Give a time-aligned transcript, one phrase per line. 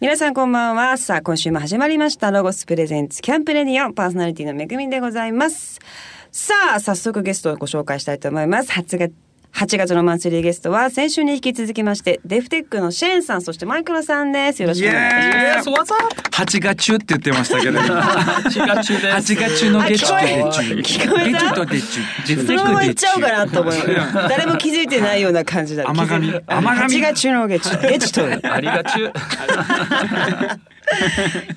[0.00, 0.96] 皆さんこんばんは。
[0.96, 2.30] さあ、今週も始まりました。
[2.30, 5.80] ロゴスプレゼンツキャンプレディオパーソナリティのめぐみでございます。
[6.30, 8.70] さあ、早速ゲストをご紹介したいと思います。
[8.70, 9.12] 8月
[9.52, 14.62] ,8 月のマンスリーゲストは先週に引き続きましてデフテックのシェーンさんそしてマイクロさんです。
[14.62, 15.90] よろしくお願いします。
[16.60, 17.80] 月中って言ってましたけど。
[17.80, 19.10] 8月中です。
[19.10, 21.38] 八月中の月中あ聞ことえた？
[21.38, 22.00] 月中と月中。
[22.28, 24.14] デフそのまま言っちゃおうかなと思います。
[24.28, 25.88] 誰も気づいてないような感じだ。
[25.88, 28.24] 甘噛み気づい甘噛み8月の月中月と。
[28.52, 29.04] ありがちゅ。
[29.04, 29.12] よ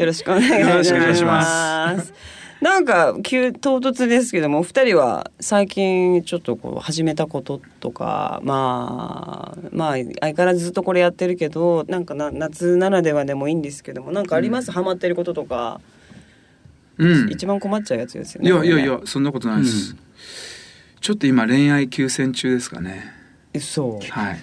[0.05, 2.13] ろしくお願いします。
[2.61, 15.81] なんか急唐突ですけどもお二人は最近ちょっとこう始めたこととかまあまあ相変わらずずっとこれやってるけどなんかな夏ならではでもいいんですけどもなんかあります、ハマってることとか、
[16.97, 17.31] うん。
[17.31, 18.49] 一番困っちゃうやつですよね。
[18.49, 19.95] いやいやいこやそんなことないです。
[20.99, 23.11] ちょっと今恋愛休戦中ですかね。
[23.53, 24.39] れねそうはい。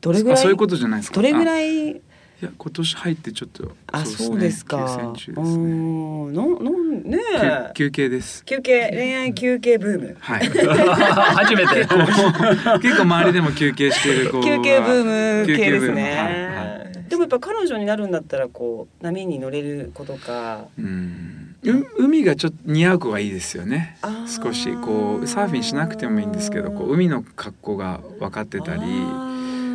[0.00, 0.38] どれぐらい？
[0.38, 1.16] あそういうことじゃないですか？
[1.16, 1.90] どれぐいらい？
[1.90, 4.78] いや今年入ってちょっとあそうですか。
[4.78, 5.64] 休戦中うですね。
[5.64, 8.44] んなんなんねえ休休憩です。
[8.44, 10.16] 休憩恋愛休憩ブーム。
[10.18, 10.46] はい。
[10.48, 11.86] 初めて。
[12.80, 21.54] 結構周りでも休憩してる休憩ブーム系ですね、はいはいでもやっぱ彼女になるんだったらこう波に乗れる子とかうん。
[21.62, 23.96] う海がちょっと似合う子がいいですよね
[24.26, 28.82] 少しこうサーフィンしなくてもいいんですけどこう海の格好が分かってたり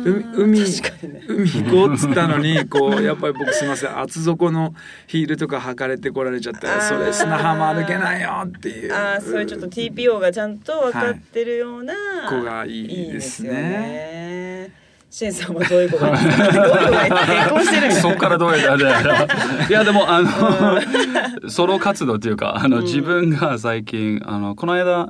[0.04, 3.98] 海海行こうっつったのにこうやっぱり僕すいません。
[3.98, 4.74] 厚底の
[5.06, 6.76] ヒールとか履かれてこられちゃったあー。
[6.78, 8.94] らそれ砂浜歩けないよっていう。
[8.94, 11.94] あーそういうちょっと TPO がちゃんと分かってるような、
[12.28, 14.72] 子がいいですね。
[15.10, 16.16] シェンさんはどういう子が
[18.00, 19.26] そこからどうやら
[19.68, 25.08] いやでもあのソロ活動っていうかあの、うん自分が最近あのこの間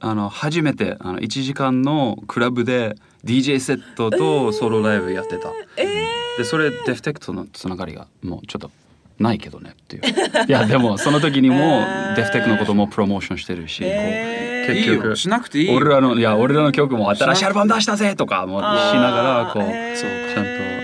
[0.00, 5.50] あの初めてあの1時間のクラブで DJ セットとソロライブやってた。
[5.76, 6.06] え
[6.38, 8.70] でそれデフテクトのつながりがもうちょっと
[9.18, 10.02] ないけどねっていう。
[10.46, 11.56] いやでもその時にも
[12.16, 14.66] デフテクのこともプロモーションしてるし、えー。
[14.66, 15.74] こう結局しなくていいよ。
[15.74, 19.96] 俺らのいや俺らの曲も新しいアルバム出したぜとかもしながらこうあー。
[19.96, 20.77] ちゃんと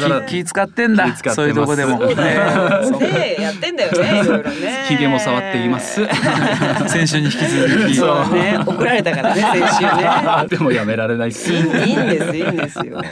[0.00, 1.16] だから気気使ってんだ。
[1.16, 1.98] そういうとこでも。
[1.98, 2.34] そうだ
[2.80, 3.36] よそうね。
[3.38, 4.84] やってんだよねいろいろね。
[4.88, 6.06] ひげも触っています。
[6.88, 7.94] 先週に引き続き。
[7.96, 8.58] そうね。
[8.64, 10.48] 怒られたからね先週ね。
[10.48, 11.52] でもやめられないっす。
[11.52, 13.02] いいんですいいんですよ。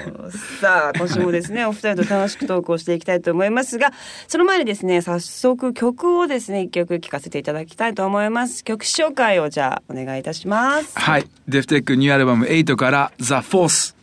[0.60, 3.92] さあ今週もですねお二人と楽しくトークをしていきたいと思いますが
[4.28, 8.64] その前にですね早速曲をですね一曲聴かせていただきたいと思います。
[8.64, 10.98] 曲紹介をじゃあお願いいたします。
[10.98, 11.26] はい。
[11.48, 13.96] デフテックニューアルバム8から「ザ・フォース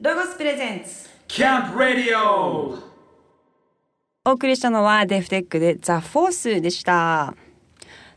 [0.00, 2.78] ロゴスプレゼンツキャンプ・ラディオ
[4.24, 7.34] お送りしたのはデフテックでザ・フォースでした。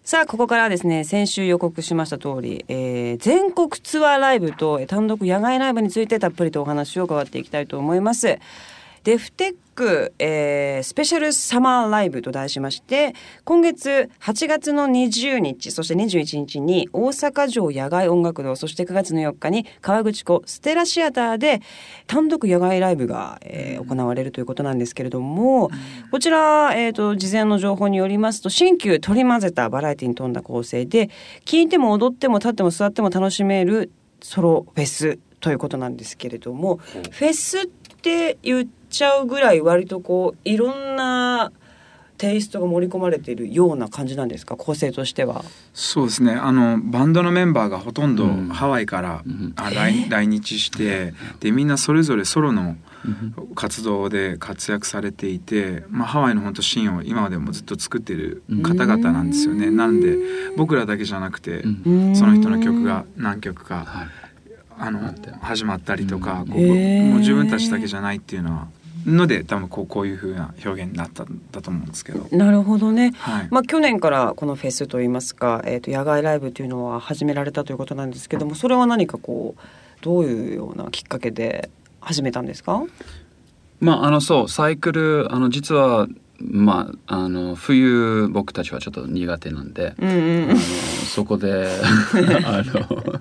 [0.04, 8.40] さあここからはですね先週予告しました通り、えー全国ツアーライブと単独野外ライブについてたっぷりとお話を伺っていきたいと思います。
[9.04, 13.14] デフテック、えースペシャルサマーライブと題しまして
[13.46, 21.62] 今月8月の20日そして21日に大阪城野外音楽堂そして9月の4日に河口湖ステラシアターで
[22.08, 25.70] 単独野外ライブが、えー行われるということなんですけれども、
[26.12, 31.10] こちら、えー、と事前の情報によりますと新旧取り混ぜたバラエティに富んだ構成で
[31.46, 37.66] 聴いても踊っても立っても座っても楽しめるソロフェスということなんですけれども、フェスっ
[38.02, 41.52] て言っちゃうぐらい割とこういろんな
[42.18, 44.58] テイストが盛り込まれているような感じなんですか？
[44.58, 45.46] 構成としては。
[45.74, 46.34] そうですね。
[46.34, 48.50] あのバンドのメンバーがほとんどうん。
[48.50, 49.54] ハワイから、うん。
[49.56, 52.76] あ来来日してでみんなそれぞれソロの
[53.56, 59.68] 活動で活躍されていて、まあ、ハワイの本当シーンを今までもずっと作ってる方々なんですよね。
[59.68, 59.78] うん。
[59.78, 60.18] なんで
[60.58, 62.16] 僕らだけじゃなくて、うん。
[62.18, 64.08] その人の曲が何曲かはい。
[64.78, 66.48] あの始まったりとか、うん。
[66.50, 68.68] こうもう自分たちだけじゃないっていうのは
[69.06, 72.28] ので多分こうこういう風な表現になったんだと思うんですけど。
[72.36, 73.14] なるほどね。
[73.18, 79.62] はいまあ、去年からこのフェスといいますか、えー、と野外ライブというのは始められたということなんですけどもそれは何かこう
[80.04, 81.70] どういうようなきっかけで
[82.02, 82.84] 始めたんですか？
[83.80, 86.08] まああのそうサイクルあの実は
[86.42, 91.68] まああの冬僕たちはちょっと苦手なんで、うんうんあのそこで
[92.46, 93.20] あの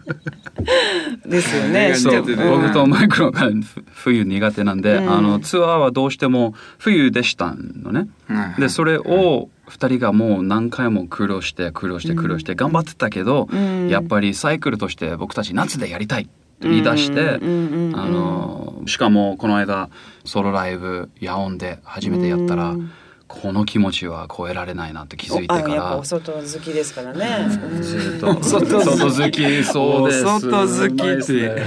[1.27, 1.95] ですよね。
[1.95, 5.11] そうそう苦手で僕とマイクロがふ冬苦手なんで、うん。
[5.11, 8.09] あのツアーはどうしても冬でしたのね。
[8.27, 13.89] はいでそれを2人がもう何回も苦労して苦労して苦労して頑張ってたけど、うん。
[13.89, 16.29] やっぱりサイクルとして僕たち夏でやりたい
[16.61, 17.99] 言い出して、うんうんうんうん。
[17.99, 19.89] あのしかもこの間
[20.25, 22.91] ソロライブ野音で初めてやったら、うん
[23.29, 27.47] この気持ちは超えられないなって気づいてかおあやっぱらお外好きですからね。
[27.63, 27.83] うん。
[27.83, 29.65] ずっと外好き。
[29.65, 31.63] そうですお外好きって。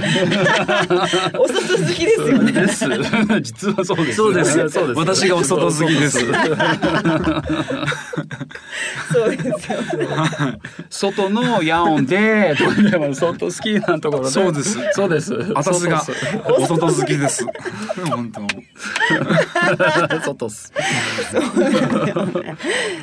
[1.38, 2.52] お外好きですよね。
[2.52, 2.84] です。
[3.42, 4.68] 実はそうですそうです。
[4.70, 6.18] そうです私がお外好きです
[9.12, 9.78] そうですよ。
[10.90, 14.78] 外のヤオンでとかでも外好きなところでそうです。
[14.92, 15.34] そうです。
[15.34, 16.22] 私が外っす。
[16.62, 17.46] お外好きです。
[18.08, 18.42] 本当。
[20.20, 20.72] 外っす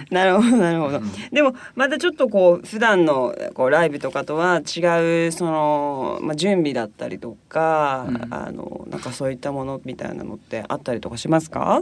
[0.10, 1.02] なるほどなるほど。
[1.32, 8.20] でもまたちょっとこう普段のこうライブとかとは違うそのまあ準備だったりとか、うん。
[8.32, 11.82] あのなんかそういったものみたいなのってあったりとかしますか？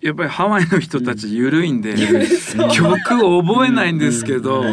[0.00, 1.94] やっぱりハワイの人たち緩いんで、
[2.72, 4.64] 曲を覚えないんですけど、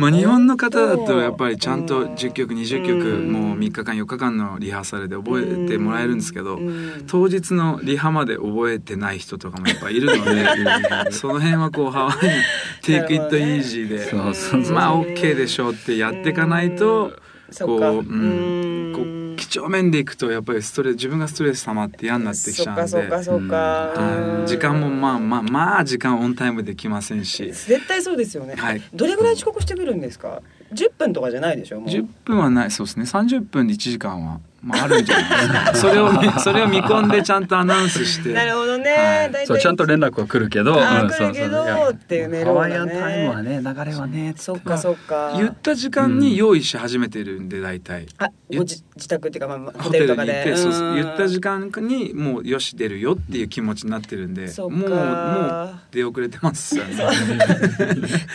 [0.00, 3.32] まあ日本の方だとやっぱりちゃんと10曲20曲うん。
[3.32, 7.04] もう3日間4日間のリハーサルで覚えてもらえるんですけどうん。
[7.06, 12.32] 当日のリハまで覚えてない人とかもやっぱいるので その辺はこうハワイに
[12.82, 14.10] 「テイクイットイージーで
[14.72, 17.12] まあ OK でしょうってやっていかないと。
[17.58, 18.92] こううん。
[18.94, 19.19] こう
[19.50, 22.86] 几帳面でいくとやっぱりストレス自分がストレス溜まって嫌になってきちゃうんで。
[22.86, 28.54] そっかそっか時間もまあまあまあ時間オンタイムできませんし絶対そうですよね。
[28.54, 30.40] はいどれぐらい遅刻してくるんですか
[30.72, 31.80] ？10分とかじゃないでしょ？
[31.80, 35.16] もう10分はないそうですね30分で1時間は、まあ、あるんじゃ
[35.48, 35.74] ない？
[35.76, 38.32] それを見それを見込んでちゃんとアナウンスして。
[38.34, 38.90] なるほどね。
[38.90, 39.30] はい。
[39.30, 39.46] 大体。
[39.46, 40.78] そうちゃんと連絡は来るけど、うん
[41.08, 41.64] 来るけどそうそう。
[41.64, 45.32] いやっていうメールハワイアンタイムはね流れはねそっかそっか。
[45.36, 48.06] 言った時間に用意し始めてるんで大体。
[48.18, 50.32] あ、言ご自自宅っていうかまあホホテルテルとかで。
[50.32, 50.88] に行ってそうそう。
[50.88, 50.94] うん。
[50.96, 54.76] 言った時間にもうよし出るよっていう気持ちになってるんでそっか。
[54.76, 56.96] もうもう出遅れてますよね。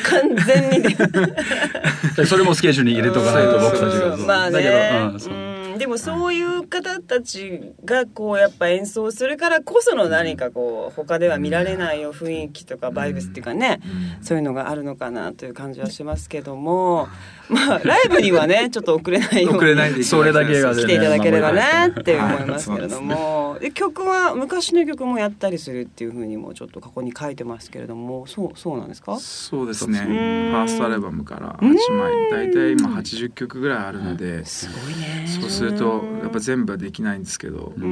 [0.03, 4.17] 完全に それもスケジュールに入れとかないと僕たちが。
[4.17, 5.33] そうまあだけねど、うんそう。
[5.33, 13.81] うんでもそういう方たちがこうやっぱ演奏するからこその何かこう他では見られないよ雰囲気とかバイブスっていうかね、
[14.19, 14.23] うん。
[14.23, 17.07] そういうのがあるのかなという感じはしますけども、
[17.49, 29.17] まあライブにはねちょっと遅れないように遅れないでそれだけがね来ていただければねまって思いますけれども、で曲は昔の曲もやったりするっていうふうにもちょっと過去に書いてますけれどもそうそうなんですか？
[29.19, 29.99] そうですね。
[29.99, 30.15] フうん。
[30.55, 35.25] ァーストアルバムから8枚大体今80曲ぐらいあるのですごいね。
[35.27, 37.85] そうするとやっぱ全部はできないんですけどこうう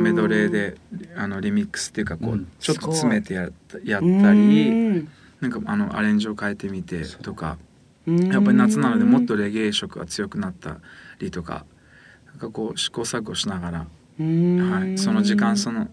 [0.00, 0.76] んメドレーで
[1.16, 2.48] あのリミックスっていうかこううん。
[2.58, 5.08] ちょっと詰めてやったやったうりん。
[5.40, 7.56] なんかあのアレンジを変えてみてとか
[8.06, 8.12] う。
[8.12, 8.32] ん。
[8.32, 10.78] やっぱり夏なのでもっとレゲエ色が強くなった
[11.18, 11.64] りとか
[12.26, 13.86] なんかこう試行錯誤しながら
[14.18, 14.70] うん。
[14.70, 15.88] はい、その時間その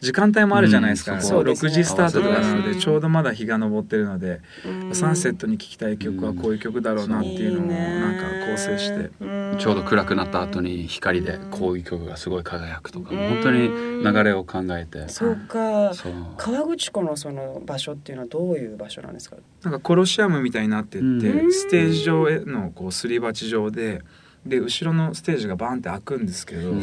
[0.00, 1.20] 時間帯もあるじゃないですか、うん。
[1.20, 1.70] こそううですね。
[1.70, 2.72] 6時スタートとかなのうん。
[2.72, 4.94] でちょうどまだ日が昇ってるので、うん。
[4.94, 8.00] サンセットに聴きたい曲はこういう曲だろうなっていうのをいいね。
[8.00, 9.10] なんか構成して、
[9.58, 13.68] ちょうど暗くなった後に光でこういう曲がすごい輝くとか本当に
[14.02, 15.08] 流れを考えて。
[15.08, 15.94] そうか。
[15.94, 16.12] そう。
[16.36, 19.36] 川口湖のその場所っていうのはどういう場所なんですか？
[19.62, 21.52] なんかコロシアムみたいになってって、うん。
[21.52, 24.02] ステージ上へのこうすり鉢状で
[24.46, 26.82] で後ろのステージがバーンって開くんですけど、うん。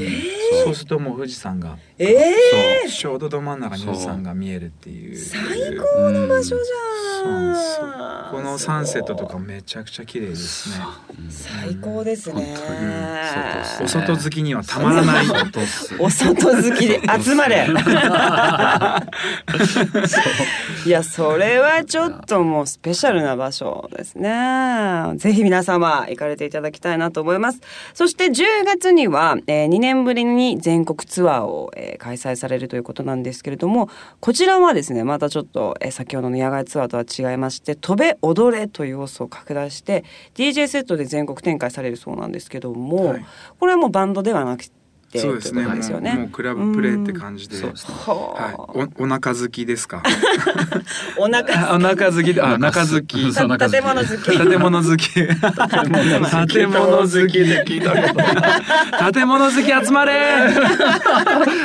[0.63, 5.17] そうするともう富士山がええちょうどど真ん中に富士山が見えるっていう。
[5.17, 5.39] 最
[5.77, 6.61] 高の場所じ
[7.21, 7.53] そうなん。
[7.53, 10.75] ですよゃんこのサンセットとかめちゃくちゃ綺麗ですね。
[11.29, 12.55] 最高ですね。
[12.55, 12.67] 本
[13.79, 13.85] 当に。
[13.85, 15.95] お外好きにはたまらない外っす。
[15.99, 17.67] お外好きで集まれ。
[20.85, 24.29] いやそれはちょっともうスペシャルな場所ですね。
[25.17, 27.59] ぜひ皆様行かれていただきたいなと思います。
[27.93, 33.89] そして10月には、えー2年ぶりに全国ツアーを、えー開催されるということなんですけれども
[34.19, 43.25] こちらはですねまたちょっと、えー先ほどの野外ツアーとは違いまして「飛べ踊れ」という要素を拡大して DJ セットで全国展開されるそうなんですけども、はい。
[43.59, 44.78] これはもうバンドではなくて
[45.17, 45.65] そうですね。
[45.75, 46.11] ですよね。
[46.11, 47.55] もうもうクラブプレイって感じで。
[47.55, 48.53] そうですねはい、
[48.99, 50.03] おお腹好きですか？
[51.17, 53.33] お腹あ お腹好きであお腹好き。
[53.33, 54.37] 建物好き。
[54.37, 55.13] 建物好き。
[55.13, 55.29] 建
[56.69, 57.39] 物好き。
[57.39, 57.97] で聞いたこ
[59.09, 60.49] と建物好き集まれ。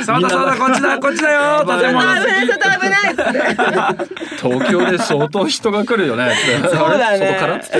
[0.05, 0.97] そうだそうだこっちだ。
[0.99, 1.65] こっちだよ。
[1.67, 3.05] 建物好危ないちょっと危ない。
[4.41, 6.33] 東京で相当人が来るよね。
[6.63, 7.19] そうだね。
[7.19, 7.79] 外からっつって。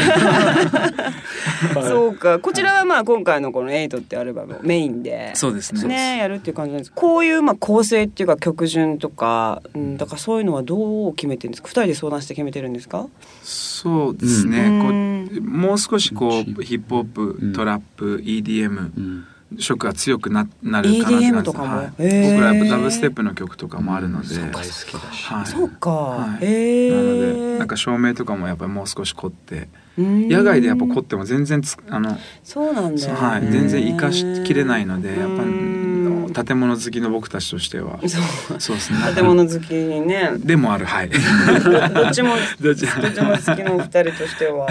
[1.89, 2.39] そうか。
[2.39, 5.31] こちらはまあ今回のこの「エイトってアルバムメインで。
[5.34, 5.88] きそうですね。
[5.88, 6.92] ねやるっていう感じなんです。
[6.92, 11.70] こういうまあ構成っていうか曲順とか、うん、だからそういうのはどう決めてるんですか？
[11.70, 13.08] 二人で相談して決めてるんですか？
[13.44, 15.28] そうですね、うん。
[15.30, 17.54] こうもう少しこうヒップホップ、うん。
[17.54, 19.26] トラップ EDM うん
[19.60, 21.28] 色が強くななるかなって感じ。
[21.28, 21.78] EDM ですとかも。
[21.78, 22.04] はい僕
[22.42, 24.68] らやっぱダブステップの曲とかもあるので、大好きだ
[25.14, 25.46] しはい。
[25.46, 26.30] そうか、はい。
[26.30, 29.68] なのでなんか照明とかもやっぱりもう少し凝って。
[29.98, 30.30] うん。
[30.30, 33.02] 野外でやっぱ凝っても全然つあの、そうなんだ。
[33.08, 35.86] よね、はい、全然生かしきれないのでやっぱうん
[36.34, 38.00] 建物好きの僕たちとしては。
[38.08, 38.60] そう。
[38.60, 39.00] そうですね。
[39.16, 40.32] 建物好きにね。
[40.38, 40.86] でもある。
[40.86, 41.10] はい。
[41.10, 44.68] どっちも どっちどっちも好きのお二人としては。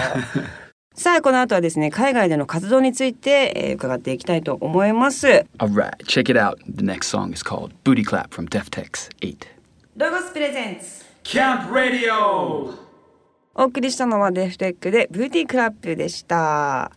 [0.96, 5.26] さあこの後はですね海外での活動について、えー伺っていきたいと思います。
[5.58, 6.56] Alright, check it out.
[6.68, 9.36] The next song is called Booty Clap from Deftex 8.
[9.96, 12.72] ロゴスプレゼンツキャンプラディオ
[13.56, 16.92] お送りしたのはデフテックでブーティークラップでした。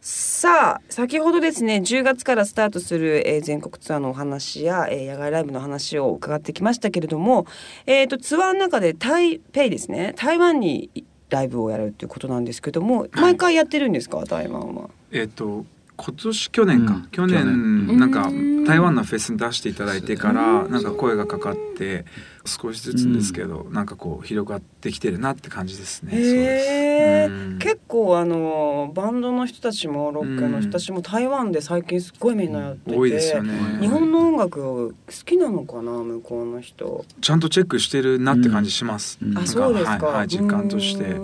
[0.00, 7.46] さあ先ほどですね10月からスタートする、えー全国ツアーのお話や、えー野外ライブの話を伺ってきましたけれども、
[7.84, 14.24] えー、とツアーの中で台北ですね台湾にライブをやるっていうことなんですけども毎回やってるんですか？
[14.24, 14.90] 台湾は。
[15.12, 15.64] えっ、と
[15.96, 17.02] 今年去年か、うん。
[17.06, 22.06] 去年なんかうん台湾のフェスに出していただいてからなんか声がかかって
[22.46, 26.12] 少しずつですけど、なんかこう広がってきてるなって感じですね。
[26.14, 27.58] えうん。
[27.58, 33.52] 結構あのバンドの人たちもロックの人たちも台湾で最近すっごいみんなやってて、多いですよね。
[33.80, 34.94] 日本の音楽好
[35.26, 37.04] きなのかな向こうの人。
[37.20, 39.18] ちゃんとチェックしてるなって感じします。
[39.22, 39.32] うん。
[39.32, 39.90] あなんそうですか。
[40.06, 41.20] はいはい、実感として。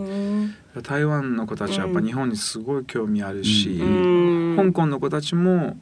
[0.83, 5.77] 台湾の子たちはやっぱ日本にすごい興味あるし、うーん香港の子たちも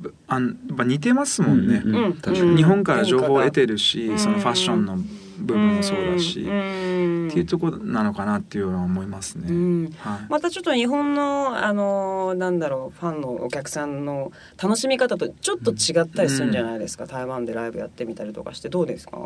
[0.00, 1.82] ぶあんやっぱ似てますもんね。
[1.84, 2.56] うんうん確かに。
[2.56, 4.18] 日本から情報を得てるし、うん。
[4.18, 4.96] そのファッションの
[5.38, 6.79] 部分もそうだし、うん
[7.28, 9.46] っていうところなのかなっていうのは思いますね。
[9.48, 9.94] うん。
[9.98, 10.20] はい。
[10.28, 19.18] またちょっと日本のあのなんだろうファンのお客さんの楽しみ方とちょっと違ったりするんじゃないですか、台湾でライブやってみたりとかしてどうですか？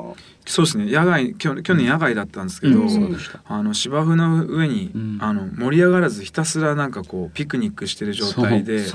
[0.47, 0.91] そうですね。
[0.91, 3.17] 野外去去年野外だったんですけど、うん。
[3.47, 5.19] あの芝生の上に、うん。
[5.21, 8.91] あの盛り上がらずひたすらなんかこうピクニックしてる状態でっ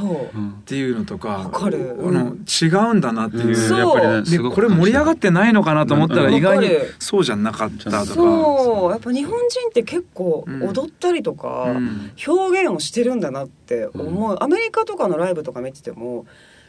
[0.65, 1.95] ていうのとか、わかる。
[1.99, 3.77] あの違うんだなっていう。
[3.77, 6.33] やっぱりね、これ盛り上がってないのかなと思ったらうん。
[6.35, 6.69] 意外に
[6.99, 8.68] そうじゃなかったとか。
[8.91, 10.63] やっぱ日本人って結構うん。
[10.63, 12.11] 踊ったりとか、うん。
[12.27, 16.25] 表現をしてるんだなって思う、アメリカとかのライブとか見てても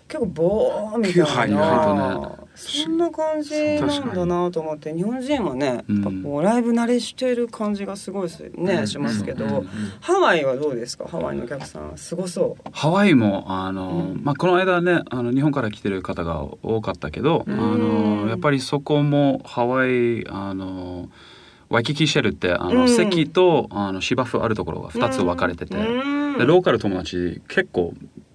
[0.08, 8.86] 結構ボーンみたいな、はいはそんな感じなんだなと思って日本人はね、やっぱこうライブ慣れしてる感じがすごいね、うん。
[8.88, 9.68] しますけど、うんうん。
[10.00, 11.06] ハワイはどうですか？
[11.06, 12.70] ハワイのお客さんすごそう。
[12.72, 14.20] ハワイもあの、うん。
[14.24, 17.54] まあ、この間ねあの日本から来てる方が多かったけど、うん。
[17.54, 21.08] あのやっぱりそこもハワイあの
[21.70, 22.88] ワイキキシェルってあの、うん。
[22.88, 26.38] 席とあの芝生あるところが2つ分かれてて、うん。
[26.38, 27.94] でローカル友達結構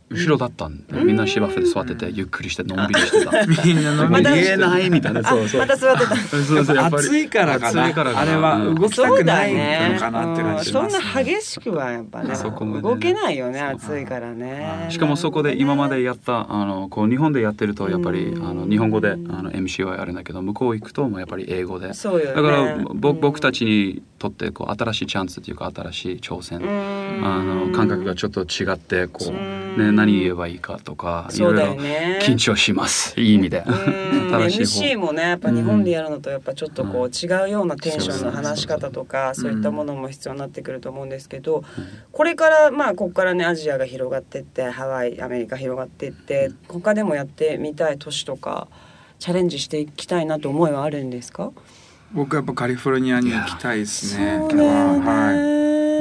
[0.10, 3.46] 後ろだったんで、うんみんな芝生で座っててゆっくりしてのんびりしてた。
[3.66, 5.22] みんな飲みまた言えないみたいな。
[5.22, 5.62] あそうそう。
[5.62, 6.16] また座ってた。
[6.16, 7.04] そうそうやっぱり。
[7.08, 7.86] 暑いからかな。
[7.86, 8.22] 暑いからかな。
[8.22, 8.76] あれはうん。
[8.76, 12.82] 動きたくないのかなって感じします、うんそんな激しくはやっぱねそこね。
[12.82, 14.88] 動けないよね暑いからね。
[14.90, 18.48] しかもそこで今までやったあのこう日本でやってるとやっぱりうん。
[18.48, 21.94] あの日本語であの MC はやるんだけど向こう行くともうやっぱり英語で。
[21.94, 22.34] そうよね。
[22.36, 26.60] だからぼうん僕たちにとってこう新しいチャンスっていうか新しい挑戦。
[26.60, 27.26] うん。
[27.26, 29.66] あの感覚がちょっと違ってこう、うん。
[29.78, 33.20] ね、何言えばいいかとかいそうだろいろよね緊張します。
[33.20, 33.64] いい意味で。
[34.36, 41.64] MC もねやっぱ日本でやるのとやっぱちょっとこう違うようなテンションの話し方とかそういったものも必要になってくると思うんですけど
[42.12, 48.68] これからまあここからねアジアが広がってってハワイアメリカ広がってって他でもやってみたい都市とか
[49.20, 51.52] チャレンジしていきたいなと思いはあるんですか？
[52.14, 55.06] 僕はやっぱカリフォルニアに行きたいですねそうだよね。
[55.06, 55.32] は。
[55.34, 55.56] い。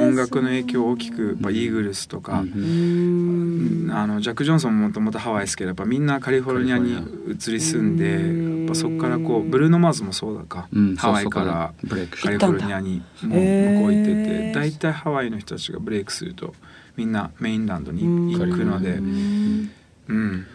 [0.09, 2.49] 音楽の影響大きくやっぱイーグルスとか、うん。
[2.49, 3.44] うん
[3.93, 6.93] あのジャック・ジョンソンももともとハワイですけどやっぱみんなカリフォルニアに
[7.29, 16.55] 移り住んでうんやっぱそこからこうブルーノ・マーズもそうだか、うんハワイからカリフォルニアにも向こう行ってて大体ハワイの人たちがブレイクすると
[16.97, 19.71] みんなメインランドに行くのでうん。
[20.09, 20.47] うん。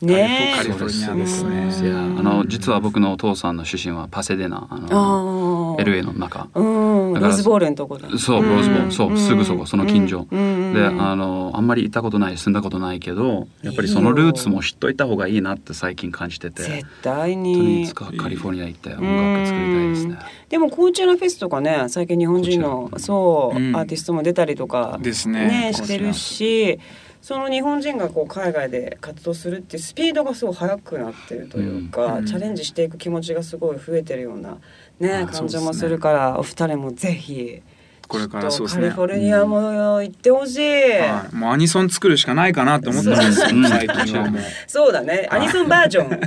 [0.00, 1.88] ねカリフォルニアですね。
[1.88, 5.37] いやあの実は僕のお父さんの出身はパセデナああのー
[5.78, 6.48] LA の中。
[6.54, 7.14] うん。
[7.14, 8.08] ローズボールのとこだ。
[8.18, 8.92] そうローズボール。
[8.92, 10.26] そうすぐそこその近所。
[10.30, 10.74] うん。
[10.74, 16.62] であのあんまり行ったことない住んだことないけどやっぱりそのルーツも知っといた方がいいなって最近感じてて。
[16.62, 20.18] 絶対本当にいにつかカリフォルニア行って音楽作りたいですね。
[20.48, 23.76] でもコーチェラフェスとかね最近日本人のそう、うん。
[23.76, 25.72] アーティストも出たりとかですね。
[25.74, 26.78] してるし
[27.20, 32.26] その日本人がこう海外で活動するっていうスピードがすごい速くなってるというか、うん。
[32.26, 34.58] チャレンジしていく気持ちがすごい増えてるような
[35.00, 37.62] ねあ感じもするから、お二人もぜひ
[38.08, 38.88] これからそうですね。
[38.88, 43.54] フォルニアも行ってほしい、はい、もうアニソン作るしかないかなと思ってます。
[43.54, 43.58] う。
[43.58, 43.68] ん。
[43.68, 44.42] 最近はもう。
[44.66, 45.28] そうだね。
[45.30, 46.06] アニソンバージョン。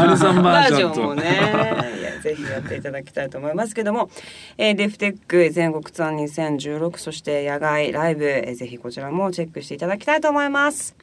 [0.00, 1.00] アニソンバージョンと。
[1.00, 1.24] もね。
[2.22, 4.10] ぜひやっていただきたいと思いますけども、
[4.56, 10.96] えーデフテック全国ツアー2016そして野外ライブ、えーぜひこちらもチェックしていただきたいと思います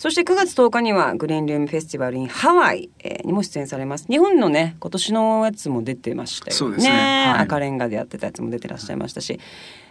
[0.00, 4.06] そして9月10日にはグレーンルームフェスティバル in ハワイえーにも出演されます。
[4.08, 6.78] 日本のね今年のやつも出てましたよね。
[6.78, 6.88] ね。
[6.88, 7.42] はい。
[7.42, 9.38] 赤レンガでやってたやつも出てらっしゃいましたし。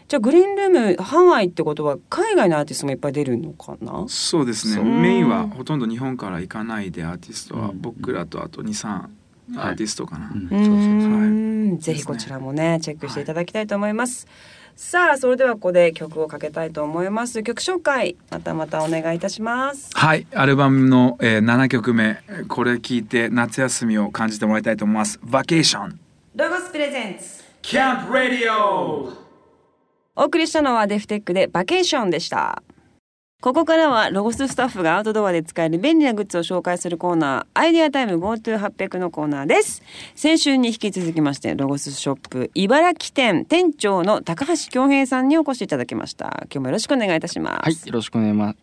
[0.07, 4.05] じゃあグレーンルームハワイってことは海外のアーティストもいっぱい出るのかな？
[4.07, 4.83] そうですね。
[4.83, 7.79] メインはほとんど日本から行かないでアーティストはうん。
[7.79, 10.47] 僕らとあと23アーティストかな、うん。
[10.47, 11.77] うーんはい。
[11.77, 14.25] ぜひこちらもねチェックしていただきたいと思います、
[14.81, 17.43] さあそれではここで曲をかけたいと思います。
[17.43, 19.89] 曲紹介またまたお願いいたします。
[19.93, 22.24] はいアルバムの、えー、7曲目。
[22.48, 26.00] これ聞いて夏休みを感じてもらいたいと思います「バケーション
[26.33, 29.12] ロゴスプレゼンツ」キャンプ・ラディオ
[30.15, 32.63] お送りしたのはデフテックでバケーションでした
[33.41, 39.81] ここからはロゴススタッフがアウトドアで使える便利なグッズを紹介するコーナーアイデアタイム GoTo800 のコーナーです
[40.13, 48.55] 先週に引き続きましてロゴスショップ茨城店店長の高橋恭平さんにお越しいただきました今日もよろしくお願いいたしますはい、よろしくお願いま、よ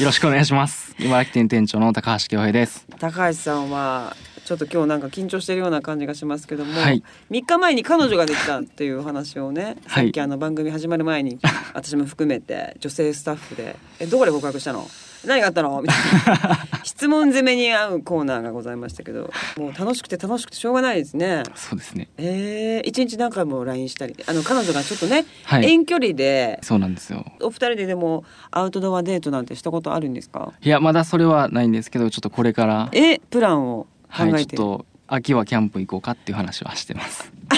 [0.00, 0.94] ろしくお願いします。
[0.98, 2.86] 茨城店店長の高橋恭平です。
[2.98, 4.16] 高橋さんは
[4.46, 7.02] ちょっと今日なんか緊張してるような感じがしますけども、はい。
[7.32, 10.06] 3日前に彼女ができたっていう話をね、はい。
[10.06, 11.38] さっきあの番組始まる前に
[11.74, 14.86] 私も含めて女性スタッフで「えどこで告白したの？
[15.26, 16.58] 何があったの?」みたいな。
[16.86, 21.42] 質問攻めに合うコーナーがございましたけどもう楽しくて楽しくてしょうがないですね。
[21.56, 22.08] そうですね。
[22.16, 25.64] えー、一日何回も LINE したりあの彼女がちょっとね、はい。
[25.68, 27.24] 遠距離でそうなんですよ。
[27.42, 28.22] お二人ででも
[28.52, 30.52] アウトドアデートなんてしたことあるんですか？
[30.62, 33.82] いや、まだそれはないんですけど、ちょっとこれから、えプランを？
[33.84, 37.32] 考はい、ちょっと秋はキャンプ行こうかっていう話はしてます。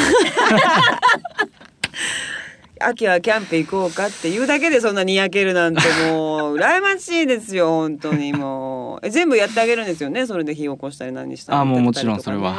[2.80, 9.06] 秋はキャンプ行こうかって言うだけでそんなにやけるなんてもう羨ましいですよ本当にもう。
[9.06, 12.52] え全部やってあげるんですよねそれで火を起こしたり何したりあもうもちろんそれは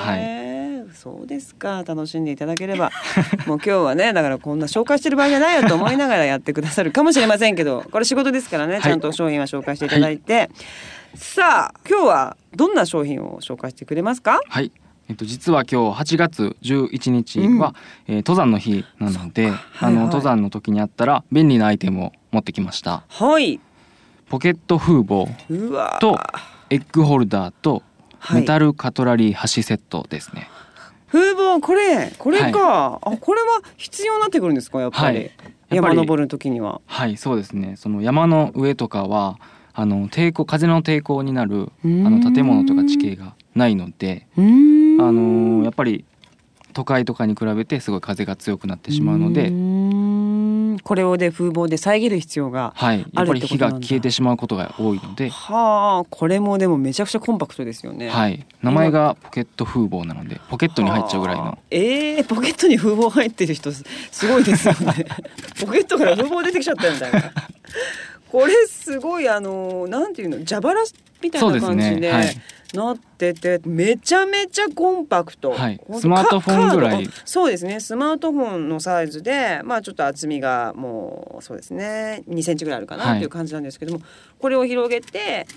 [0.94, 1.84] そうですか。
[1.86, 2.92] 楽しんでいただければ。
[3.46, 8.82] もう今日はねだからこんな紹介してる場合じゃないよと思いながらやってくださるかもしれませんけどこれ仕事ですからね、い。
[8.82, 10.50] ちゃんと商品は紹介していただいて、
[11.16, 14.40] さあ今日はどんな商品を紹介してくれますか？
[14.48, 14.72] はい。
[15.10, 17.74] えっと、実は今日8月11日は、
[18.08, 23.04] えー登山の日なので、はいあのはい登山の時にあったら便利なアイテムを持ってきました。
[23.10, 23.60] はい。
[24.30, 26.00] ポケット風防うわー。
[26.00, 26.20] と
[26.70, 27.82] エッグホルダーと
[28.20, 28.42] はい。
[28.42, 30.48] メタルカトラリー箸セットですね。
[31.12, 35.24] 風防これこれか、あこれは必要になってくるんですかやっぱり、はい。
[35.24, 35.34] やっぱ
[35.72, 36.82] り山登る時には。
[36.86, 37.78] はいそうですね。
[37.78, 39.40] その山の上とかは
[39.74, 46.06] あの抵抗風の抵抗になるあの建物とか地形がないのであのやっぱり
[46.74, 49.52] 都会とかに比べてすごい風が強くなってしまうので
[50.84, 53.00] これをで風防で遮る必要がはい。
[53.00, 53.88] やっぱり火があるってことなんだ。
[53.88, 55.30] 消えてしまうことが多いので。
[55.30, 56.08] はあ。
[56.10, 58.10] これもでもめちゃくちゃコンパクトですよね。
[58.10, 58.46] はい。
[58.62, 61.46] 名前がポケット風防なのでポケットに入っちゃうぐらいはあ。
[61.48, 65.06] のえー、ポケットに風防入ってる人すすごいですよね。
[65.60, 67.32] ポケットから風防出てきちゃったみたいな
[68.32, 70.82] これすごいあのなんていうの蛇腹
[71.22, 72.28] みたいな感じでねはい。
[72.72, 75.82] なっててめちゃめちゃコンパクト、はい。
[76.00, 77.10] スマートフォンぐらい。
[77.26, 77.80] そうですね。
[77.80, 82.24] スマートフォンのサイズでまあちょっと厚みがもうそうですね。
[82.30, 83.16] 2センチぐらいあるかなはい。
[83.16, 84.02] っていう感じなんですけども、
[84.38, 85.48] これを広げて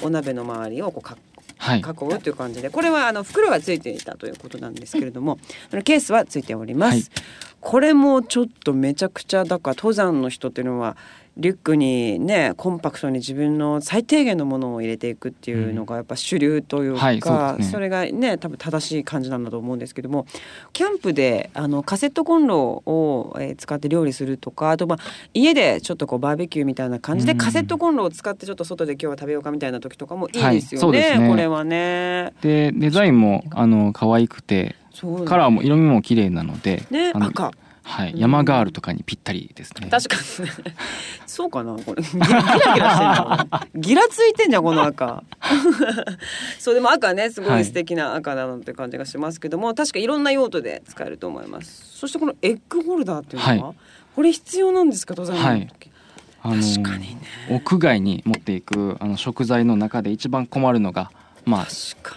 [0.00, 1.10] お鍋の周りをこう
[1.76, 5.38] 囲うという感じでこれはあの袋がついていたということなんですけれども
[5.84, 7.02] ケースはついております、はい。
[7.60, 10.96] これもちょっとめちゃくちゃだから登山の人っていうのは
[11.36, 17.80] リュックにねコンパクトに自分の最低限のものを入れていくっていうのがやっぱ主流というか、はいそうね。
[17.80, 20.26] れがね多分正しい感じなんだと思うんですけども
[20.72, 24.98] キャンプであのカセットコンロを、えー使って料理するとかあとまあ
[25.34, 27.38] 家でちょっとこうバーベキューみたいな感じでうん。
[27.38, 31.28] カセットコンロを使ってちょっと外で今日は食べようかみたいな時とかもいいはいですよね,、そうですね。
[31.28, 32.32] これはね。
[32.40, 34.76] でデザインもあの可愛くて
[35.26, 38.18] カラーも色味も綺麗なので、ね赤はい、うん。
[38.18, 39.88] 山ガールとかにぴったりですね。
[39.90, 40.46] 確かに。
[40.46, 40.52] ね
[41.26, 42.02] そうかなこれ。
[42.02, 43.80] ギラギラしてんじゃんこれ。
[43.80, 45.22] ギラついてんじゃんこの赤。
[46.58, 51.98] そうでも赤ねすごい素敵な赤だなって感じがしますけども、確かいろんな用途で使えると思います。
[51.98, 53.74] そしてこのエッグホルダーっていうのは、は
[54.14, 55.90] これ必要なんですか登山の時、
[56.42, 57.20] あの確かにね。
[57.50, 61.10] 屋外に持っていくあの食材の中で一番困るのが、
[61.44, 61.66] まあ、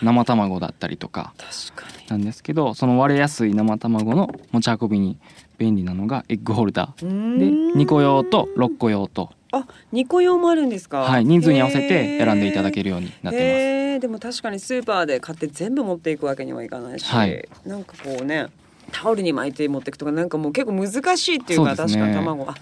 [0.02, 2.08] 生卵だったりとか確かに。
[2.10, 5.18] なんですけどその割れやすい生卵の持ち運びに
[5.64, 7.40] 便利なのがエッグホルダー。
[7.40, 7.72] でん。
[7.74, 11.00] 2個用と6個用と、あ二個用もあるんですか？
[11.02, 14.00] はい、人数に合わせて選んでいただけるるようになってへー。
[14.00, 17.48] でも確かにスーパーで買って全部持っていくわけにはいかないし、はい。
[17.66, 18.48] なんかこうね
[18.92, 21.78] タオルに巻いて持っていくとかなんかもう結構難しいっていうかね。
[21.78, 22.50] かに卵。
[22.50, 22.56] あ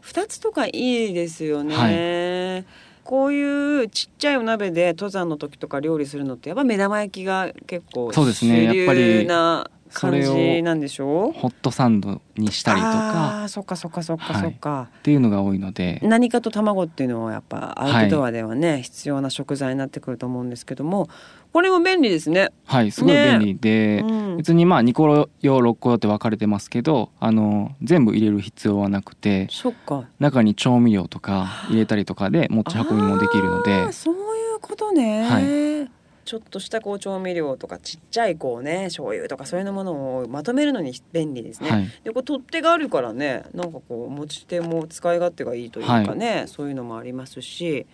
[0.00, 2.64] 二つとかいいですよね、
[3.02, 8.64] こういうちっちゃいお鍋で登山の時とか料理するのってやっぱ目玉焼きが結構そうですね。
[8.64, 11.28] やっぱりな感それをじなんでしょ？
[11.30, 16.00] うホットサンドにしたりとあかーそっかそっかそっかはいそっか、っていうのが多いので。
[16.02, 21.08] 何かと卵っていうのはやっぱアウトドアではね、必要な食材になってくると思うんですけども
[21.52, 22.50] これも便利ですね。
[22.64, 24.36] はいすごい便利で、うん。
[24.36, 30.04] 別にまあ2個用6個用って分かれてますけどあの全部入れる必要はなくてそっか。
[30.18, 33.92] 中に調味料とか入れたりとかで持ち運びもできるので。
[33.92, 34.18] そうい
[34.56, 35.88] うことね、は
[36.26, 41.70] ちょっとしたこう調味料とかちっちゃいこうね醤油とかそういうものをまとめるのに便利ですね。
[41.70, 41.88] はい。
[42.04, 47.86] でこう取っ手があるからねなんかこう持ち手も使い勝手がいいというかね、そういうのもありますし。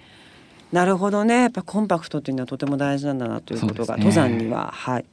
[0.73, 1.43] なるほどね。
[1.43, 4.05] やっぱコンパクトっていうのはとても大事なんだなということが、ね。
[4.05, 4.71] 登山には。
[4.73, 5.05] はい。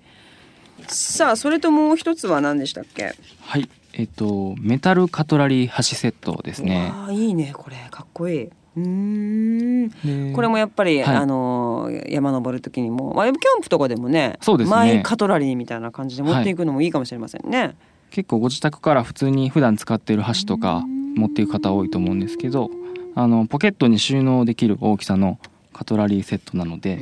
[0.87, 3.13] さあそれともう一つは何でしたっけ？
[3.41, 3.69] はい。
[3.91, 6.89] えっとメタルカトラリー箸セットですね。
[6.95, 7.75] わあいいねこれ。
[7.91, 10.29] かっこいいうーん。
[10.29, 11.15] でこれもやっぱり、はい。
[11.17, 14.75] あの山登る時にも、まあ、キャンプとかでもねそうですね。
[14.75, 17.75] マイカトラリーみたいな感じで持っていくのもいいかもしれませんね。
[18.11, 20.83] 結構ご自宅から普通に普段使っている箸とか
[21.15, 22.69] 持っていく方多いと思うんですけど
[23.15, 25.39] あのポケットに収納できる大きさの
[25.73, 26.97] カトラリーセットなので、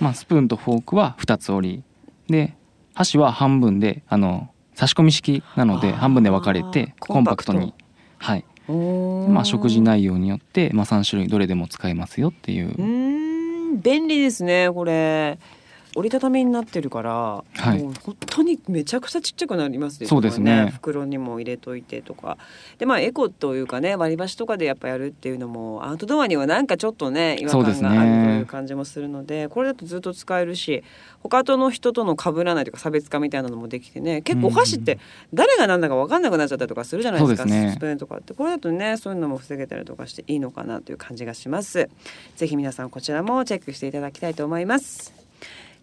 [0.00, 1.82] まあ、スプーンとフォークは2つ折り。
[2.28, 2.54] で
[2.94, 7.74] 箸は半分であの差し込み式なので半分で分かれてコンパクトに。
[8.18, 12.68] はいまあ、食事内容によって、まあ、3種類どれでも使えますよっていう。
[12.68, 13.80] うーん。
[13.80, 15.38] 便利ですねこれ
[15.96, 17.82] 折りたたみになってるから、はい。
[17.82, 20.70] もう本当にめちゃくちゃちっちゃくなりますよそうですね。
[20.74, 22.36] 袋にも入れといてとか。
[22.78, 30.82] でまあエコというかね割り箸とかでやっぱやるっていうのもアウトドアにはなんかちょっとね違和感があるという感じもするのでこれだとずっと使えるし
[31.22, 34.98] 他との人との被らないとか差別化みたいなのもできてね結構お箸って
[35.32, 37.72] 誰が何だか分かんなくなっちゃったりとかするじゃないですかね。
[37.76, 38.34] スプーンとかって。
[38.34, 41.88] これだとねそういうのも防げたりとかしていいのかなという感じがします。
[42.36, 45.23] ぜひ皆さんこちらもチェックしていただきたいと思います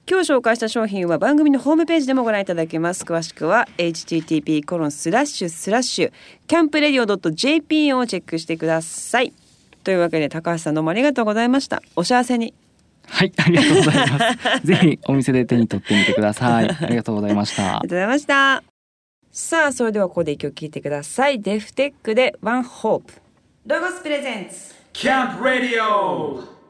[0.09, 3.03] 今日紹介した商品は番組のホームページでもご覧いただけます。
[3.03, 6.11] 詳しくは http コロンスラッシュスラッシュ
[6.47, 9.33] キャンプレディオ .jp をチェックしてください。
[9.83, 11.81] というわけで高橋さんどうもありがとうございました。
[11.95, 12.53] お幸せに。
[13.07, 14.19] はいありがとうございま
[14.59, 14.59] す。
[14.65, 16.69] ぜひお店で手に取ってみてください。
[16.81, 17.63] ありがとうございました。
[17.63, 18.63] ありがとうございました。
[19.31, 21.39] さあそれではここで一曲聴いてください。
[21.39, 23.13] Def Tech で One Hope
[23.65, 26.60] LOGOS presents CAMP RADIO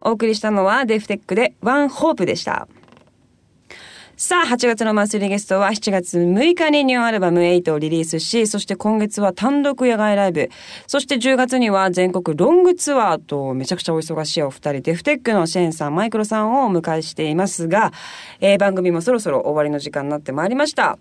[0.00, 2.68] お送りしたのは Def Tech で One Hope でした。
[4.22, 10.50] さあ、8月のマンスリーゲストは7月6日にニューアルバム8をリリースし、そして今月は単独野外ライブ、
[10.86, 17.94] そして10月には全国ロングツアーとめちゃくちゃお忙しいお二人、デフテックのシェーンさん、マイクロさんをお迎えしていますが、
[18.40, 20.98] えー番組もそろそろ終わりの時間になってまいりました。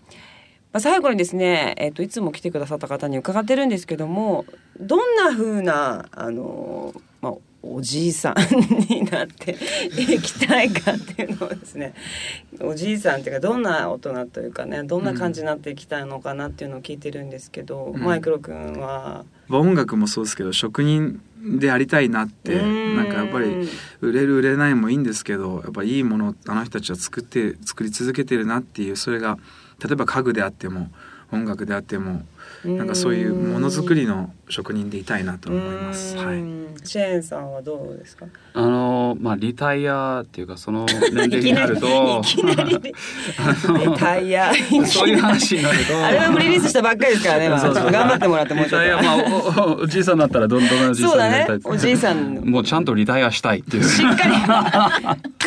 [0.72, 4.46] まあ、最後にですね、えっといつも来てくださった方に伺ってるんですけども
[4.80, 7.09] どんな風なあのまあ
[7.62, 8.36] おじいさん
[8.90, 9.58] になって
[9.98, 11.94] いきたいかっていうのをですね
[12.62, 19.26] おじいさんっていうかどんな大人というかねどんな感じになっていきたいのかなっていうのを聞いてるんですけど、うんマイクロ君は？
[19.50, 21.22] 音楽もそうですけど職人
[21.60, 23.68] でありたいなってうんなんかやっぱり
[24.02, 29.38] 売れる売れないもいいんですけどやっぱりいいものをあの人たちは作って作り続けてるなっていうそれが
[29.84, 30.90] 例えば家具であっても
[31.32, 32.26] 音楽であっても
[32.66, 36.18] なんかそういうものづくりの職人でいたいなと思います。
[36.18, 36.26] うん。
[36.26, 36.86] はい。
[36.86, 38.26] シェーンさんはどうですか？
[38.54, 42.20] あのまあリタイアっていうかその年齢になると。
[42.24, 42.94] いきなりリ
[43.98, 44.52] タイヤ
[44.86, 46.06] そういう話になると。
[46.06, 53.84] アルバムリリースしたばっかりですからね、まあ、ちょっと頑張ってもらってもリタイアまあおじいさんになったらどんどんおじいさんになりたいですそうだねおじいさんもうちゃんとリタイアしたいっていう。
[53.84, 54.34] しっかり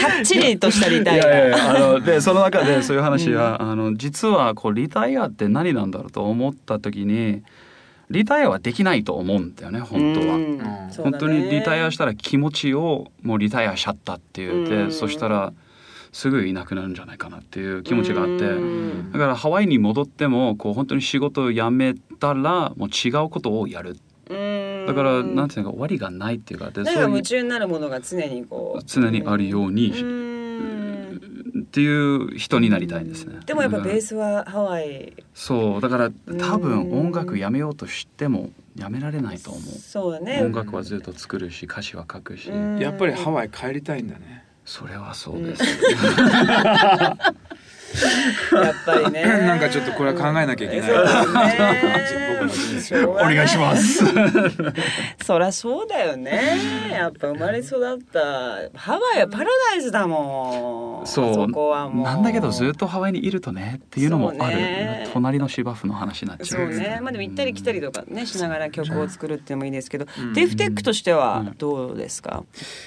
[0.02, 1.56] かっちりとしたリタイいやいやいヤ。
[1.56, 7.42] やあのでその中でそういう話は、あの実はこうリタイアって何なんだろうと思った時に
[8.10, 10.34] リタイアはできないと思うんだよね本当は。
[10.34, 10.58] うん。
[10.96, 14.92] 本当にリタイアしたら気持ちをもうリタイアしちゃったって言って、うん。
[14.92, 15.52] そしたら
[16.12, 19.12] すぐいなくなるんじゃないかなっていう気持ちがあって、うん。
[19.12, 23.96] だからハワイに戻ってもこう本当に仕事を辞めたらもう違うことをやる。
[24.28, 30.42] うんだからなんていうのか終わりがないっていうかでなんかそういう夢中になるものが常にこう常にあるようにうん。
[31.72, 33.40] っていう人になりたいんですね。
[33.46, 35.14] でもやっぱベーススはハワイ。
[35.32, 39.62] そうだから多分うん音楽やめようとしてもやめられないと思う。
[39.62, 40.42] そうだね。
[40.42, 42.78] 音楽はずっと作るし歌詞は書くし、うん。
[42.78, 44.44] やっぱりハワイ帰りたいんだね。
[44.64, 45.64] それはそうです。
[48.52, 49.22] やっぱりね。
[49.46, 50.90] なんかちょっとこれは考えなきゃいけない。
[53.06, 54.04] お願いします。
[55.24, 56.90] そりゃそうだよね。
[56.90, 58.20] やっぱ生まれ育った。
[58.74, 61.06] ハワイはパラダイスだもん。
[61.06, 61.52] そう。
[61.52, 62.04] こはもう。
[62.04, 65.08] なんだけどずっとハワイにいるとねっていうのもある、ね。
[65.12, 66.98] 隣の芝生の話になっちゃそううね。
[67.02, 70.32] まあでも行ったり来たりとかねしながら曲を作るってもいいですけど、うん。
[70.32, 72.44] デフテックとしてはどうですか、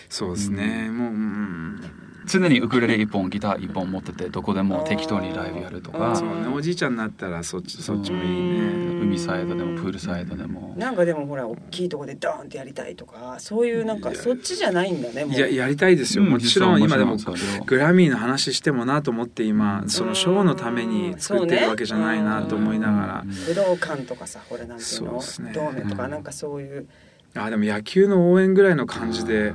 [0.09, 0.89] そうですね。
[0.89, 6.15] もう、うん常にウクレレ一本ギター一本持っててどこでも適当にライブやるとか。
[6.15, 6.47] そうね。
[6.53, 9.05] おじいちゃんになったらそっちそっちもいいうんね。
[9.05, 10.73] 海サイドでもプールサイドでも。
[10.77, 16.31] なんかでもほら大きいとこでドーンってやりたいとかそういうなんかそっちじゃないんだねいややりたいですよ、うん。
[16.31, 17.17] もちろん今でも
[17.65, 23.29] グラミーの話してもなと思って今そのショーのために作ってうんるわけじゃないなと思いながら、うん。
[23.29, 25.11] 武道館とかさほらなんていうの？
[25.11, 25.51] そうですね。
[25.53, 26.87] ドームとかなんかそういう。
[27.35, 29.53] あでも野球の応援ぐらいの感じで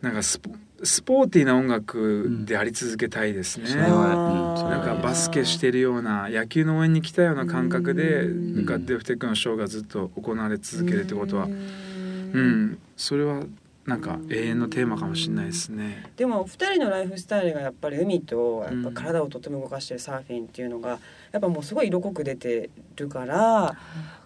[0.00, 0.50] なんかスポ
[0.82, 3.76] スポーティーな音楽であり続けたいですね、うん
[4.70, 8.56] なんかバスケしてるような野球の応援に来たような感覚でうん。
[8.56, 11.46] なんかデフテックのショーがずっと行われ続けるってことは。
[11.46, 12.78] ううんん。
[12.96, 13.42] それは
[13.86, 16.04] なんか永遠のテーマかもしれないですね。
[16.16, 20.98] でも2人のライフスタイルがやっぱり海とやっぱ体をとても動かしてるサーフィンっていうのが
[21.32, 23.76] やっぱもうすごい色濃く出てるから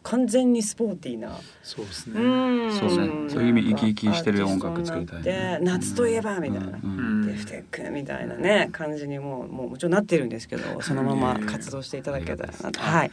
[0.03, 1.39] 完全にスポーティーな。
[1.63, 2.21] そうですね。
[2.21, 2.73] うん。
[2.73, 3.31] そうね。
[3.31, 5.23] そういう意味生き生きしてる音楽作りたいね。
[5.23, 6.67] で夏といえばみたいな。
[6.67, 6.99] うん。
[6.99, 7.27] うん。
[7.27, 13.11] デフテックみたいなね感じにもうもうもちろんなってるんですけどそのまま活動していただけたらなと、はい、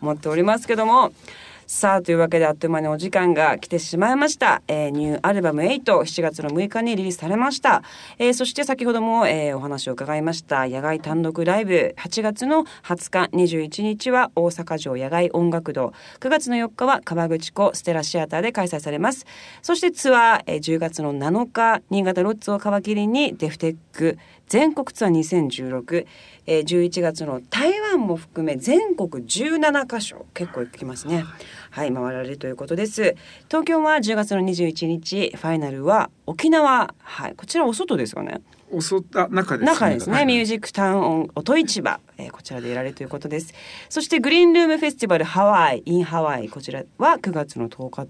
[0.00, 1.12] 思っておりますけども
[1.66, 7.82] さあというわけであっという間にお時間が来てしまいました、えーニューアルバム87月の6日にリリースされました、
[8.18, 11.94] えーそして先ほども、えーお話を伺いました野外単独ライブ。
[11.98, 15.92] 8月の20日21日は大阪城野外音楽堂。
[16.20, 19.26] 9月の4日は川口湖ステラシアターで開催されます。
[19.62, 24.18] そしてツアー、えー10月の7日新潟ロッツを皮切りにデフテック
[24.52, 25.12] 全国ツアー
[25.48, 26.06] 2016、
[26.44, 31.24] えー、11月の台湾も含め全国17カ所結構行きますね。
[31.70, 33.16] はい回られるということです。
[33.48, 36.94] 東京は10月の21日ファイナルは沖縄。
[36.98, 38.42] はいこちらお外ですかね。
[38.70, 39.72] おそあ中ですね。
[39.72, 43.54] 中ですね、はいミュージックタウン音市場、えーこちらでやられるということです。
[43.88, 48.06] そしてグリーンルームフェスティバルハワイ in ハワイこちらは9月の10日。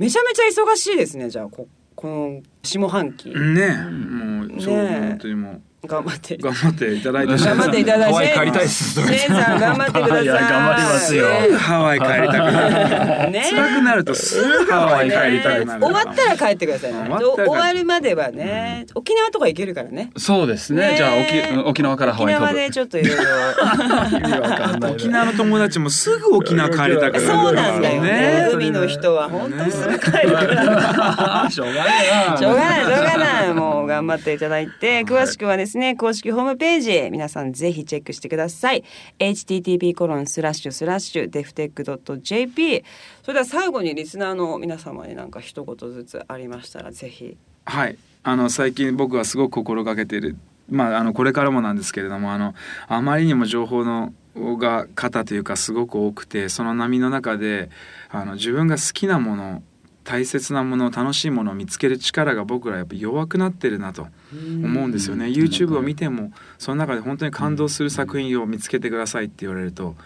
[0.00, 6.36] めちゃめちゃ忙しいですねじゃあここの下半期、ねもう、ね本当にもう頑張って。
[6.36, 7.36] 頑張っていただいて。
[7.36, 8.12] 頑張っていただいて。
[8.12, 8.94] ハワイ帰りたいっす。
[8.94, 10.24] シェさん頑張ってください。
[10.24, 11.26] いや頑張りますよ。
[11.58, 13.30] ハワイ帰りたくなる。
[13.32, 13.46] ね。
[13.50, 15.84] 辛くなるとすぐハワイ帰りたくなる。
[15.84, 17.08] 終わったら帰ってくださいね。
[17.10, 20.10] 終わるまではね、沖縄とか行けるからね。
[20.16, 20.84] そうですね。
[20.90, 20.96] ね。
[20.96, 22.46] じゃあ沖沖縄からハ沖ワイ飛ぶ。
[22.46, 27.20] 縄でちょっといろいろ沖縄の友達もすぐ沖縄帰りたくなる。
[27.20, 28.10] そうなんだよね。
[28.10, 32.36] ね海の人は本当すぐ帰るから、 しょうがないな。
[32.36, 33.54] しょうがないしょうがない。
[33.54, 38.84] もう頑張っていただいて詳しくはですね公式ホームページ皆さんぜひチェックしてください
[39.18, 41.84] http コロンスラッシュスラッシュデフテック
[42.22, 42.84] .jp
[43.22, 47.98] それでは最後にリスナーの皆様になんか一言ずつありましたらぜひはい。
[48.22, 50.36] あの最近僕はすごく心がけている。
[50.70, 52.54] まああのこれからもなんですけれどもあの
[52.88, 57.68] あまりにも情報のが型というかすごく多くてその波の中で
[58.08, 59.62] あの自分が好きなもの
[60.04, 65.26] 大切なもの楽しいものを見つける力が僕らやっぱ弱くなってるなと思うんですよね。
[65.26, 69.96] YouTube を見てもその中で本当に感動する作品を見つけてくださいって言われると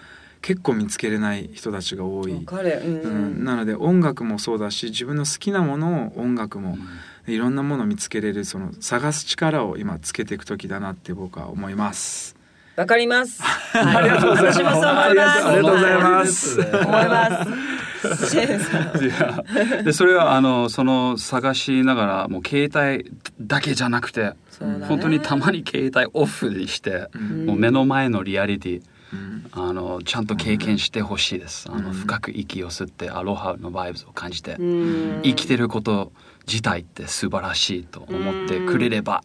[0.40, 2.42] 結構見つけれない人たちが多い。
[2.46, 6.78] 彼うんうん、なので音楽もそうだし自分の好きなものを音楽も
[7.26, 12.36] いろんなものを見つけれるその探す力を今つけていく時だなって僕は思います。
[12.76, 13.42] わかります。
[13.74, 14.60] ありがとうございます。
[14.60, 14.86] 思います。
[14.86, 17.87] ありがとうございます思います。
[19.02, 24.86] いやでそれはあのその探しながらもう携帯だけじゃなくて、ね。
[24.86, 27.46] 本当にたまに携帯オフにして、うん。
[27.46, 28.82] もう目の前のリアリティ
[29.12, 29.46] うん。
[29.52, 31.94] あのちゃんと経験してほしいです、あのうん。
[31.94, 35.20] 深く息を吸ってアロハのバイブスを感じて、うん。
[35.22, 36.12] 生きてること
[36.48, 39.22] 自体って素晴らしいと思ってくれれば、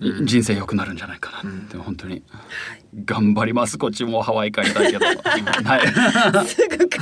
[0.00, 0.26] うん。
[0.26, 2.22] 人生良くなるんじゃないかなって、本当に。
[3.04, 5.04] 頑張りますこっちもハワイ帰りたいけど。
[5.04, 6.46] はい。
[6.46, 6.98] すぐ帰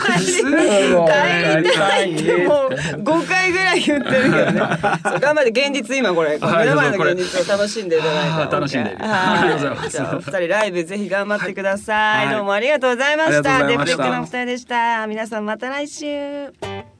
[1.63, 4.61] りたいってもう五回ぐらい言ってるけどね。
[5.21, 6.39] 頑張って現実今これ。
[6.39, 8.31] 目はいの前の現実を楽しんでいただいて。
[8.31, 8.99] はい楽しんではい。
[9.01, 9.91] ありがとうございます。
[9.91, 12.27] じゃあお二人ライブぜひ頑張ってください。
[12.27, 12.35] はい。
[12.35, 13.67] どうもありがとうございました。
[13.67, 15.07] デフテックのお二人でした。
[15.07, 16.96] 皆さんまた来週。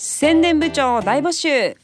[0.00, 1.76] 宣伝部長大募集。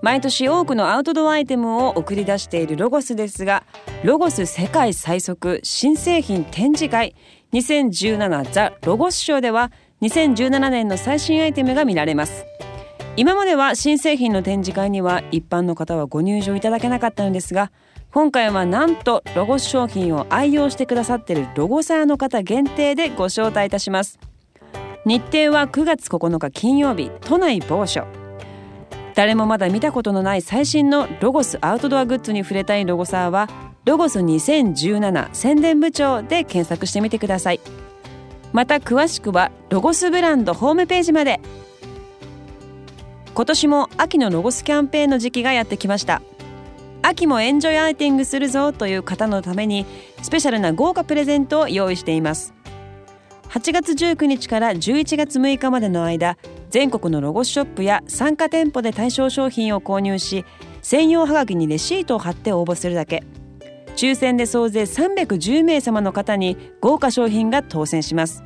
[0.00, 3.64] 毎年多くのアウトドアアイテムを送り出しているロゴスですが
[4.04, 7.14] ロゴス世界最速新製品展示会
[7.52, 9.70] 2017ザ・ロゴスショーでは
[10.00, 12.46] 2017年の最新アイテムが見られます。
[13.16, 17.70] 今までは新製品の展示会には一般の方はご入場いただけなかったのですが
[18.12, 24.18] 今回はなんとロゴス商品を愛用してくださっているロゴサーの方限定でご招待いたします。
[25.06, 28.04] 日程は9月9日金曜日都内某所。
[29.14, 33.48] 誰もまだ見たことのない最新のロゴスアウトドアグッズに触れたいロゴサーは
[33.84, 37.60] ロゴス2017宣伝部長で検索してみてください。
[38.52, 41.40] また詳しくはロゴスブランドホームページまで。
[43.32, 46.20] 今年も秋のロゴスキャンペーンの時期がやってきました。
[47.02, 49.86] 秋もエンジョイアウティングするぞという方のために
[50.22, 52.56] スペシャルな豪華プレゼントを用意しています。
[53.50, 56.36] 8月19日から11月6日までの間
[56.70, 60.44] 全国のロゴスショップや参加店舗で対象商品を購入し
[60.82, 63.24] 専用はがきにレシートを貼って応募するだけ。
[63.96, 68.44] 抽選で総勢310名様の方に豪華商品が当選します。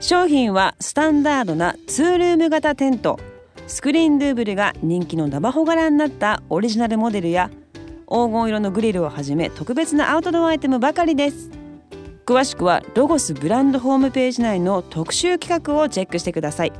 [0.00, 3.20] 商品はスタンダードなツールーム型テント。
[3.66, 7.50] スクリーンドゥーブルが人気のナバホ柄になったオリジナルモデルや
[8.08, 11.59] 黄金色のグリルをはじめ特別なアウトドアアイテムばかりです。
[12.30, 16.72] 詳しくはロゴスブランドホームページ内の特集企画をチェックしてください。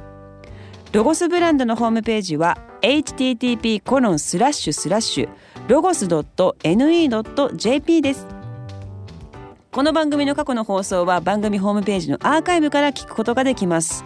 [0.92, 5.28] ロゴスブランドのホームページは http コロンスラッシュスラッシュ
[5.66, 6.62] ロゴス .ne.jp
[8.00, 8.28] です。
[9.72, 14.04] この番組の過去の放送は番組ホームページのアーカイブから聞くことができます。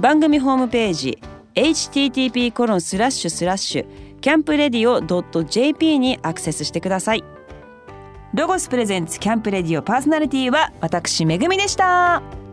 [0.00, 1.20] 番組ホームページ
[1.54, 5.00] http コロンスラッシュスラッシュキャンプレディオ
[5.44, 7.22] .jp にアクセスしてください。
[8.34, 12.43] ロゴスプレゼンツキャンプレディオパーソナリティは私めぐみでした。